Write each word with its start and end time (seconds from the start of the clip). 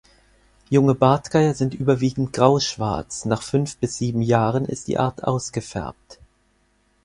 Junge 0.71 0.95
Bartgeier 0.95 1.53
sind 1.53 1.75
überwiegend 1.75 2.33
grauschwarz, 2.33 3.25
nach 3.25 3.43
fünf 3.43 3.77
bis 3.77 3.97
sieben 3.99 4.23
Jahren 4.23 4.65
ist 4.65 4.87
die 4.87 4.97
Art 4.97 5.23
ausgefärbt. 5.23 6.17